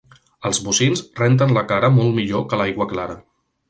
Els 0.49 0.59
bocins 0.69 1.03
renten 1.21 1.55
la 1.59 1.65
cara 1.75 1.93
molt 2.01 2.19
millor 2.19 2.51
que 2.51 2.63
l'aigua 2.65 2.93
clara. 2.97 3.25